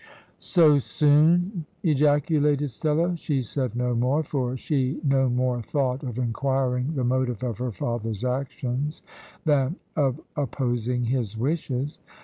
[0.39, 3.15] "So soon!" ejaculated Stella.
[3.17, 7.71] She said no more, for she no more thought of inquiring the motive of her
[7.71, 9.03] father's actions
[9.45, 11.99] than of opposing his wishes.